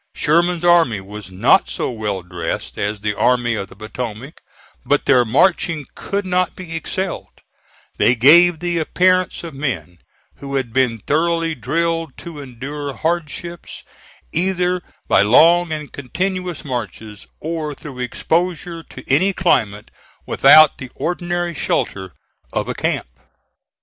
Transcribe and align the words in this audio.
Sherman's 0.15 0.65
army 0.65 0.99
was 0.99 1.29
not 1.29 1.69
so 1.69 1.91
well 1.91 2.23
dressed 2.23 2.75
as 2.79 3.01
the 3.01 3.13
Army 3.13 3.53
of 3.53 3.67
the 3.67 3.75
Potomac, 3.75 4.41
but 4.83 5.05
their 5.05 5.23
marching 5.23 5.85
could 5.93 6.25
not 6.25 6.55
be 6.55 6.75
excelled; 6.75 7.27
they 7.99 8.15
gave 8.15 8.57
the 8.61 8.79
appearance 8.79 9.43
of 9.43 9.53
men 9.53 9.99
who 10.37 10.55
had 10.55 10.73
been 10.73 11.03
thoroughly 11.05 11.53
drilled 11.53 12.17
to 12.17 12.39
endure 12.41 12.95
hardships, 12.95 13.83
either 14.31 14.81
by 15.07 15.21
long 15.21 15.71
and 15.71 15.93
continuous 15.93 16.65
marches 16.65 17.27
or 17.39 17.75
through 17.75 17.99
exposure 17.99 18.81
to 18.81 19.07
any 19.07 19.33
climate, 19.33 19.91
without 20.25 20.79
the 20.79 20.89
ordinary 20.95 21.53
shelter 21.53 22.13
of 22.51 22.67
a 22.67 22.73
camp. 22.73 23.05